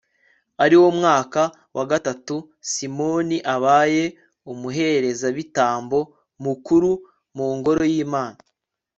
[0.63, 1.41] ari wo mwaka
[1.77, 2.35] wa gatatu
[2.71, 4.03] simoni abaye
[4.51, 5.99] umuherezabitambo
[6.43, 6.91] mukuru
[7.35, 8.39] mu ngoro y'imana